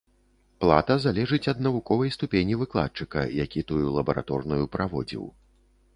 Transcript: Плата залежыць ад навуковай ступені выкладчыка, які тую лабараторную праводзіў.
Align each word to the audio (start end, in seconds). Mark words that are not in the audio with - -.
Плата 0.63 0.95
залежыць 1.03 1.49
ад 1.51 1.61
навуковай 1.67 2.13
ступені 2.17 2.57
выкладчыка, 2.63 3.27
які 3.45 3.65
тую 3.73 3.85
лабараторную 3.99 4.63
праводзіў. 4.79 5.23